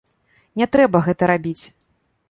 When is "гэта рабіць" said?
1.09-1.63